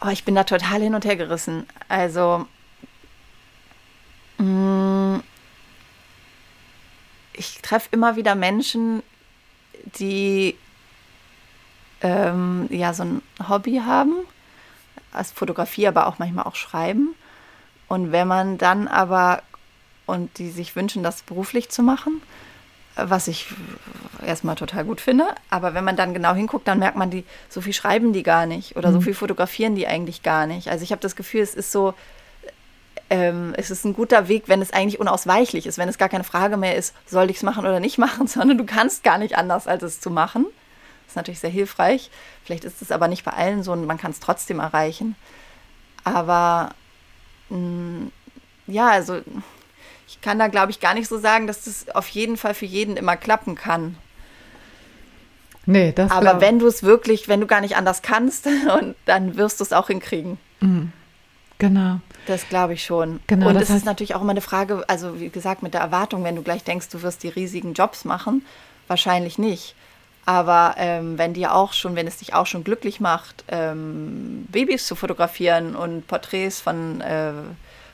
[0.00, 1.66] Oh, ich bin da total hin und her gerissen.
[1.88, 2.46] Also,
[4.38, 5.22] mh, mm,
[7.34, 9.02] ich treffe immer wieder Menschen,
[9.98, 10.56] die
[12.00, 14.14] ähm, ja so ein Hobby haben,
[15.12, 17.14] als Fotografie, aber auch manchmal auch Schreiben.
[17.88, 19.42] Und wenn man dann aber
[20.06, 22.22] und die sich wünschen, das beruflich zu machen,
[22.96, 23.46] was ich
[24.24, 25.26] erstmal total gut finde.
[25.50, 28.46] Aber wenn man dann genau hinguckt, dann merkt man, die, so viel schreiben die gar
[28.46, 28.94] nicht oder mhm.
[28.94, 30.68] so viel fotografieren die eigentlich gar nicht.
[30.68, 31.94] Also ich habe das Gefühl, es ist so,
[33.12, 36.24] ähm, es ist ein guter Weg, wenn es eigentlich unausweichlich ist, wenn es gar keine
[36.24, 39.36] Frage mehr ist, soll ich es machen oder nicht machen, sondern du kannst gar nicht
[39.36, 40.46] anders, als es zu machen.
[41.04, 42.10] Das ist natürlich sehr hilfreich.
[42.42, 45.14] Vielleicht ist es aber nicht bei allen so und man kann es trotzdem erreichen.
[46.04, 46.70] Aber
[47.50, 48.12] mh, mm,
[48.66, 49.20] ja, also
[50.08, 52.64] ich kann da, glaube ich, gar nicht so sagen, dass das auf jeden Fall für
[52.64, 53.96] jeden immer klappen kann.
[55.66, 58.46] Nee, das Aber wenn du es wirklich, wenn du gar nicht anders kannst,
[58.80, 60.38] und dann wirst du es auch hinkriegen.
[60.60, 60.92] Mhm.
[61.58, 62.00] Genau.
[62.26, 63.20] Das glaube ich schon.
[63.26, 66.24] Genau, und es ist natürlich auch immer eine Frage, also wie gesagt, mit der Erwartung,
[66.24, 68.44] wenn du gleich denkst, du wirst die riesigen Jobs machen,
[68.86, 69.74] wahrscheinlich nicht.
[70.24, 74.86] Aber ähm, wenn dir auch schon, wenn es dich auch schon glücklich macht, ähm, Babys
[74.86, 77.32] zu fotografieren und Porträts von äh,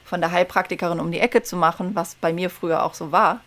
[0.09, 3.41] von der Heilpraktikerin um die Ecke zu machen, was bei mir früher auch so war,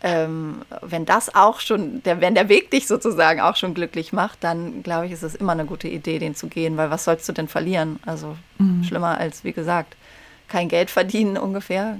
[0.00, 4.42] ähm, wenn das auch schon, der, wenn der Weg dich sozusagen auch schon glücklich macht,
[4.42, 7.28] dann glaube ich, ist es immer eine gute Idee, den zu gehen, weil was sollst
[7.28, 7.98] du denn verlieren?
[8.06, 8.84] Also mhm.
[8.84, 9.96] schlimmer als, wie gesagt,
[10.48, 11.96] kein Geld verdienen ungefähr,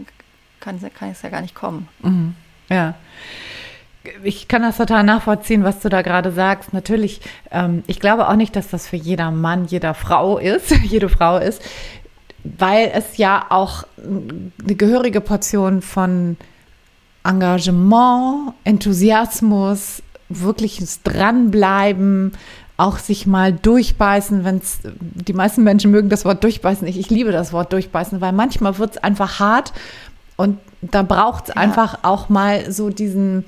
[0.61, 1.89] kann, kann es ja gar nicht kommen.
[2.03, 2.35] Mhm.
[2.69, 2.95] Ja
[4.23, 6.73] ich kann das total nachvollziehen, was du da gerade sagst.
[6.73, 11.11] Natürlich, ähm, ich glaube auch nicht, dass das für jeder Mann, jeder Frau ist, jede
[11.11, 11.63] Frau ist
[12.45, 16.37] weil es ja auch eine gehörige Portion von
[17.25, 22.33] Engagement, Enthusiasmus, wirkliches Dranbleiben,
[22.79, 26.89] auch sich mal durchbeißen, wenn es, die meisten Menschen mögen das Wort durchbeißen.
[26.89, 29.75] Ich, ich liebe das Wort durchbeißen, weil manchmal wird es einfach hart
[30.37, 31.61] und da braucht es ja.
[31.61, 33.45] einfach auch mal so diesen,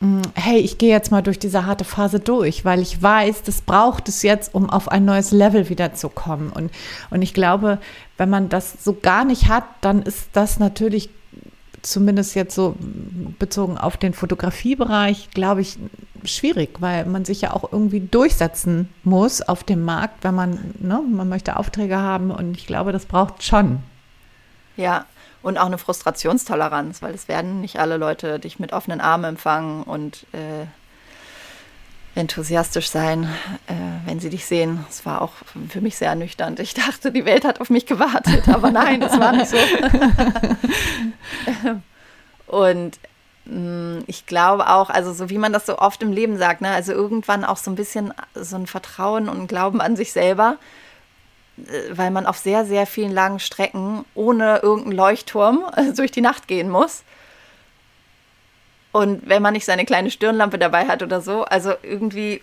[0.00, 3.62] Mm, hey, ich gehe jetzt mal durch diese harte Phase durch, weil ich weiß, das
[3.62, 6.50] braucht es jetzt, um auf ein neues Level wiederzukommen.
[6.50, 6.70] Und,
[7.10, 7.78] und ich glaube,
[8.16, 11.10] wenn man das so gar nicht hat, dann ist das natürlich
[11.82, 12.76] zumindest jetzt so
[13.38, 15.78] bezogen auf den Fotografiebereich, glaube ich,
[16.24, 21.02] schwierig, weil man sich ja auch irgendwie durchsetzen muss auf dem Markt, wenn man, ne,
[21.08, 23.80] man möchte Aufträge haben und ich glaube, das braucht schon.
[24.76, 25.06] Ja,
[25.42, 29.82] und auch eine Frustrationstoleranz, weil es werden nicht alle Leute dich mit offenen Armen empfangen
[29.82, 30.66] und äh,
[32.14, 33.24] enthusiastisch sein,
[33.66, 33.74] äh,
[34.06, 34.84] wenn sie dich sehen.
[34.88, 35.32] Es war auch
[35.68, 36.58] für mich sehr ernüchternd.
[36.60, 39.56] Ich dachte, die Welt hat auf mich gewartet, aber nein, das war nicht so.
[42.46, 42.98] und
[44.06, 46.92] ich glaube auch, also so wie man das so oft im Leben sagt, ne, also
[46.92, 50.58] irgendwann auch so ein bisschen so ein Vertrauen und Glauben an sich selber
[51.56, 56.20] äh, weil man auf sehr, sehr vielen langen Strecken ohne irgendeinen Leuchtturm äh, durch die
[56.20, 57.04] Nacht gehen muss.
[58.92, 62.42] Und wenn man nicht seine kleine Stirnlampe dabei hat oder so, also irgendwie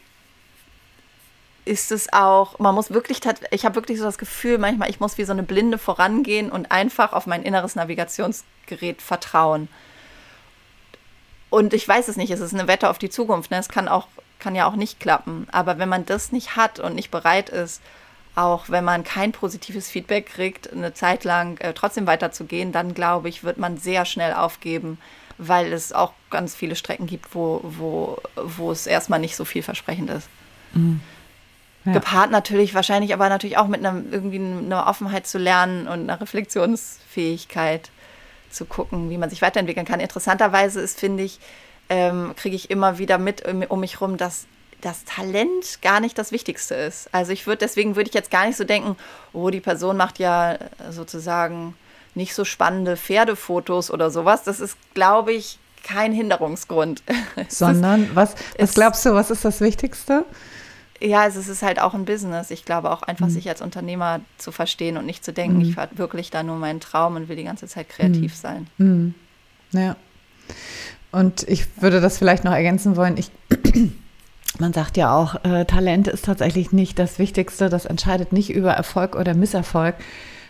[1.65, 3.19] ist es auch, man muss wirklich,
[3.51, 6.71] ich habe wirklich so das Gefühl, manchmal, ich muss wie so eine Blinde vorangehen und
[6.71, 9.67] einfach auf mein inneres Navigationsgerät vertrauen.
[11.55, 13.49] Und ich weiß es nicht, es ist eine Wette auf die Zukunft.
[13.49, 13.57] Ne?
[13.57, 15.47] Es kann, auch, kann ja auch nicht klappen.
[15.53, 17.81] Aber wenn man das nicht hat und nicht bereit ist,
[18.35, 23.29] auch wenn man kein positives Feedback kriegt, eine Zeit lang äh, trotzdem weiterzugehen, dann glaube
[23.29, 24.97] ich, wird man sehr schnell aufgeben,
[25.37, 30.09] weil es auch ganz viele Strecken gibt, wo, wo, wo es erstmal nicht so vielversprechend
[30.09, 30.27] ist.
[30.73, 30.99] Mhm.
[31.85, 31.93] Ja.
[31.93, 36.19] Gepaart natürlich, wahrscheinlich aber natürlich auch mit einer irgendwie einer Offenheit zu lernen und einer
[36.19, 37.91] Reflexionsfähigkeit
[38.55, 39.99] zu gucken, wie man sich weiterentwickeln kann.
[39.99, 41.39] Interessanterweise ist, finde ich,
[41.89, 44.45] ähm, kriege ich immer wieder mit um, um mich rum, dass
[44.81, 47.09] das Talent gar nicht das Wichtigste ist.
[47.11, 48.95] Also ich würde, deswegen würde ich jetzt gar nicht so denken,
[49.33, 50.57] oh, die Person macht ja
[50.89, 51.75] sozusagen
[52.13, 54.43] nicht so spannende Pferdefotos oder sowas.
[54.43, 57.03] Das ist, glaube ich, kein Hinderungsgrund.
[57.47, 60.25] Sondern, was, was glaubst du, was ist das Wichtigste?
[61.01, 62.51] Ja, also es ist halt auch ein Business.
[62.51, 63.31] Ich glaube auch einfach, mhm.
[63.31, 65.69] sich als Unternehmer zu verstehen und nicht zu denken, mhm.
[65.69, 68.37] ich habe wirklich da nur meinen Traum und will die ganze Zeit kreativ mhm.
[68.37, 68.67] sein.
[68.77, 69.13] Mhm.
[69.71, 69.95] Ja.
[71.11, 73.17] Und ich würde das vielleicht noch ergänzen wollen.
[73.17, 73.31] Ich,
[74.59, 77.69] man sagt ja auch, äh, Talent ist tatsächlich nicht das Wichtigste.
[77.69, 79.95] Das entscheidet nicht über Erfolg oder Misserfolg,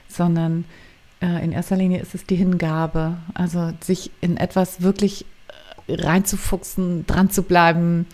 [0.08, 0.66] sondern
[1.22, 3.18] äh, in erster Linie ist es die Hingabe.
[3.34, 5.26] Also sich in etwas wirklich
[5.88, 8.06] äh, reinzufuchsen, dran zu bleiben,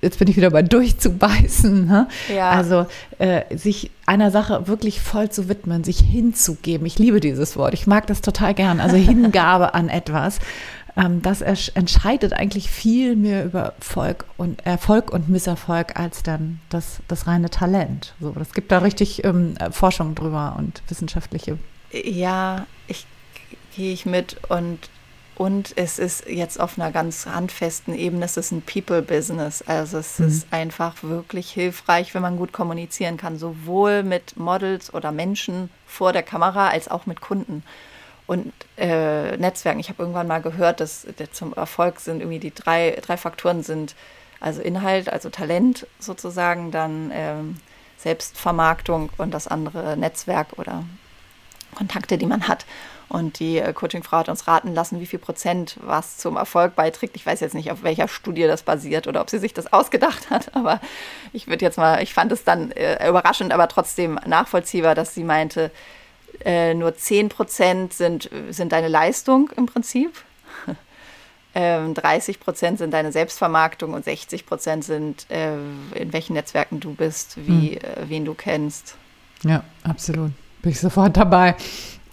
[0.00, 1.86] jetzt bin ich wieder bei durchzubeißen.
[1.86, 2.08] Ne?
[2.34, 2.50] Ja.
[2.50, 2.86] Also
[3.18, 6.86] äh, sich einer Sache wirklich voll zu widmen, sich hinzugeben.
[6.86, 7.74] Ich liebe dieses Wort.
[7.74, 8.80] Ich mag das total gern.
[8.80, 10.38] Also Hingabe an etwas.
[10.96, 16.98] Ähm, das entscheidet eigentlich viel mehr über Erfolg und, Erfolg und Misserfolg als dann das,
[17.08, 18.14] das reine Talent.
[18.20, 21.58] So, das gibt da richtig ähm, Forschung drüber und wissenschaftliche.
[21.92, 23.06] Ja, ich
[23.74, 24.78] gehe ich mit und
[25.38, 29.62] und es ist jetzt auf einer ganz handfesten Ebene, es ist ein People-Business.
[29.62, 30.26] Also es mhm.
[30.26, 36.12] ist einfach wirklich hilfreich, wenn man gut kommunizieren kann, sowohl mit Models oder Menschen vor
[36.12, 37.62] der Kamera als auch mit Kunden.
[38.26, 42.98] Und äh, Netzwerken, ich habe irgendwann mal gehört, dass zum Erfolg sind irgendwie die drei,
[43.00, 43.94] drei Faktoren sind,
[44.40, 47.56] also Inhalt, also Talent sozusagen, dann ähm,
[47.96, 50.82] Selbstvermarktung und das andere Netzwerk oder
[51.76, 52.66] Kontakte, die man hat.
[53.08, 57.16] Und die äh, Coaching-Frau hat uns raten lassen, wie viel Prozent was zum Erfolg beiträgt.
[57.16, 60.28] Ich weiß jetzt nicht, auf welcher Studie das basiert oder ob sie sich das ausgedacht
[60.30, 60.80] hat, aber
[61.32, 65.24] ich würde jetzt mal, ich fand es dann äh, überraschend, aber trotzdem nachvollziehbar, dass sie
[65.24, 65.70] meinte,
[66.44, 70.12] äh, nur 10 Prozent sind, sind deine Leistung im Prinzip.
[71.54, 71.54] 30
[72.36, 75.56] ähm, Prozent sind deine Selbstvermarktung und 60 Prozent sind, äh,
[75.94, 78.08] in welchen Netzwerken du bist, wie, hm.
[78.08, 78.96] wen du kennst.
[79.42, 80.32] Ja, absolut.
[80.62, 81.56] Bin ich sofort dabei.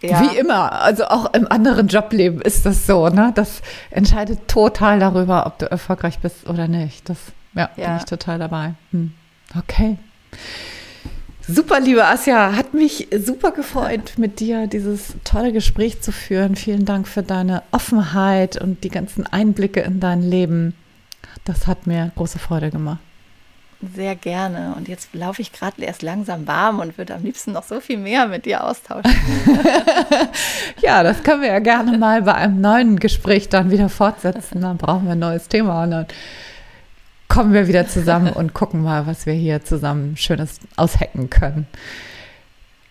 [0.01, 0.21] Ja.
[0.21, 3.31] Wie immer, also auch im anderen Jobleben ist das so, ne?
[3.35, 7.09] Das entscheidet total darüber, ob du erfolgreich bist oder nicht.
[7.09, 7.17] Das,
[7.53, 7.87] ja, ja.
[7.87, 8.73] bin ich total dabei.
[8.91, 9.13] Hm.
[9.57, 9.97] Okay.
[11.47, 16.55] Super, liebe Asja, hat mich super gefreut, mit dir dieses tolle Gespräch zu führen.
[16.55, 20.73] Vielen Dank für deine Offenheit und die ganzen Einblicke in dein Leben.
[21.43, 22.99] Das hat mir große Freude gemacht.
[23.93, 24.73] Sehr gerne.
[24.77, 27.97] Und jetzt laufe ich gerade erst langsam warm und würde am liebsten noch so viel
[27.97, 29.13] mehr mit dir austauschen.
[30.81, 34.61] ja, das können wir ja gerne mal bei einem neuen Gespräch dann wieder fortsetzen.
[34.61, 36.07] Dann brauchen wir ein neues Thema und dann
[37.27, 41.67] kommen wir wieder zusammen und gucken mal, was wir hier zusammen Schönes aushacken können.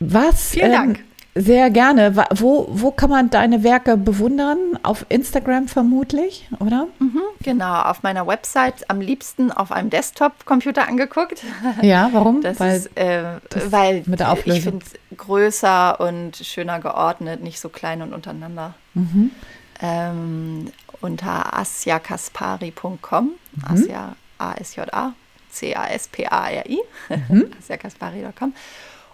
[0.01, 0.51] Was?
[0.51, 0.99] Vielen Dank.
[0.99, 2.15] Ähm, sehr gerne.
[2.35, 4.79] Wo, wo kann man deine Werke bewundern?
[4.83, 6.87] Auf Instagram vermutlich, oder?
[7.01, 11.43] Mhm, genau, auf meiner Website am liebsten auf einem Desktop-Computer angeguckt.
[11.83, 12.41] Ja, warum?
[12.45, 13.25] Das weil ist, äh,
[13.71, 14.59] weil mit der Auflösung.
[14.59, 18.75] ich finde es größer und schöner geordnet, nicht so klein und untereinander.
[18.93, 19.31] Mhm.
[19.81, 23.65] Ähm, unter asjakaspari.com, mhm.
[23.65, 25.15] Asja, A-S-J-A,
[25.51, 26.79] C-A-S-P-A-R-I,
[27.29, 27.47] mhm.
[27.59, 28.53] asjakaspari.com.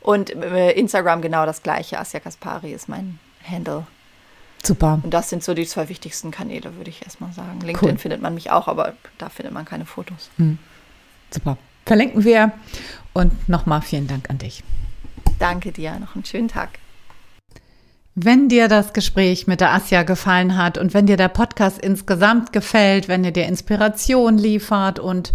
[0.01, 1.99] Und äh, Instagram genau das gleiche.
[1.99, 3.87] Asia Kaspari ist mein Handle.
[4.63, 5.01] Super.
[5.03, 7.61] Und das sind so die zwei wichtigsten Kanäle, würde ich erstmal sagen.
[7.61, 7.99] LinkedIn cool.
[7.99, 10.31] findet man mich auch, aber da findet man keine Fotos.
[10.37, 10.59] Mhm.
[11.31, 11.57] Super.
[11.87, 12.53] Verlinken wir.
[13.13, 14.63] Und nochmal vielen Dank an dich.
[15.39, 15.99] Danke dir.
[15.99, 16.79] Noch einen schönen Tag.
[18.15, 22.53] Wenn dir das Gespräch mit der Asja gefallen hat und wenn dir der Podcast insgesamt
[22.53, 25.33] gefällt, wenn er dir Inspiration liefert und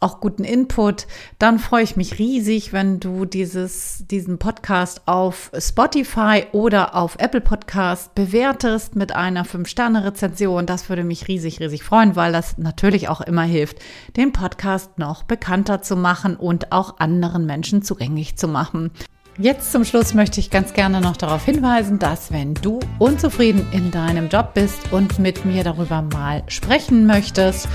[0.00, 1.06] auch guten Input,
[1.38, 7.42] dann freue ich mich riesig, wenn du dieses, diesen Podcast auf Spotify oder auf Apple
[7.42, 10.66] Podcast bewertest mit einer 5-Sterne-Rezension.
[10.66, 13.78] Das würde mich riesig, riesig freuen, weil das natürlich auch immer hilft,
[14.16, 18.90] den Podcast noch bekannter zu machen und auch anderen Menschen zugänglich zu machen.
[19.38, 23.90] Jetzt zum Schluss möchte ich ganz gerne noch darauf hinweisen, dass wenn du unzufrieden in
[23.90, 27.66] deinem Job bist und mit mir darüber mal sprechen möchtest,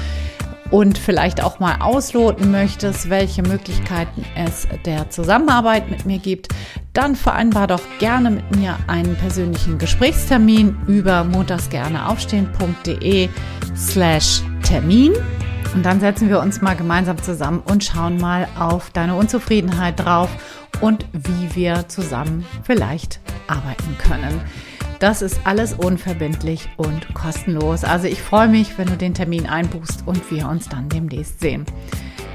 [0.72, 6.50] und vielleicht auch mal ausloten möchtest, welche Möglichkeiten es der Zusammenarbeit mit mir gibt,
[6.94, 13.30] dann vereinbar doch gerne mit mir einen persönlichen Gesprächstermin über montagsgerneaufstehen.de
[13.76, 15.14] slash Termin.
[15.74, 20.30] Und dann setzen wir uns mal gemeinsam zusammen und schauen mal auf deine Unzufriedenheit drauf
[20.82, 24.42] und wie wir zusammen vielleicht arbeiten können.
[25.00, 27.84] Das ist alles unverbindlich und kostenlos.
[27.84, 31.66] Also ich freue mich, wenn du den Termin einbuchst und wir uns dann demnächst sehen.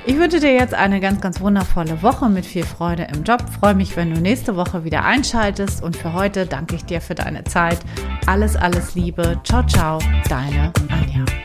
[0.06, 3.44] Ich wünsche dir jetzt eine ganz, ganz wundervolle Woche mit viel Freude im Job.
[3.60, 5.82] Freue mich, wenn du nächste Woche wieder einschaltest.
[5.82, 7.78] Und für heute danke ich dir für deine Zeit.
[8.26, 9.38] Alles, alles Liebe.
[9.44, 9.98] Ciao, ciao.
[10.28, 11.39] Deine Anja.